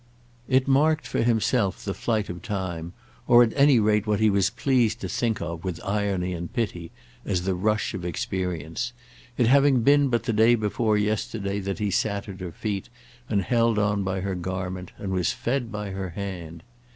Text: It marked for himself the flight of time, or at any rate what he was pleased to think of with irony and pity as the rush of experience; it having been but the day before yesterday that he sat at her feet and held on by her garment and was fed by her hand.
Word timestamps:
It 0.47 0.67
marked 0.67 1.05
for 1.05 1.21
himself 1.21 1.85
the 1.85 1.93
flight 1.93 2.27
of 2.27 2.41
time, 2.41 2.93
or 3.27 3.43
at 3.43 3.53
any 3.55 3.79
rate 3.79 4.07
what 4.07 4.19
he 4.19 4.31
was 4.31 4.49
pleased 4.49 4.99
to 5.01 5.07
think 5.07 5.39
of 5.41 5.63
with 5.63 5.79
irony 5.85 6.33
and 6.33 6.51
pity 6.51 6.89
as 7.23 7.43
the 7.43 7.53
rush 7.53 7.93
of 7.93 8.03
experience; 8.03 8.93
it 9.37 9.45
having 9.45 9.81
been 9.83 10.07
but 10.07 10.23
the 10.23 10.33
day 10.33 10.55
before 10.55 10.97
yesterday 10.97 11.59
that 11.59 11.77
he 11.77 11.91
sat 11.91 12.27
at 12.27 12.39
her 12.39 12.51
feet 12.51 12.89
and 13.29 13.43
held 13.43 13.77
on 13.77 14.01
by 14.03 14.21
her 14.21 14.33
garment 14.33 14.91
and 14.97 15.11
was 15.11 15.33
fed 15.33 15.71
by 15.71 15.91
her 15.91 16.09
hand. 16.09 16.63